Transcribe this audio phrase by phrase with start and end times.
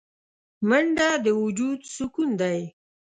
[0.67, 2.59] منډه د وجود سکون دی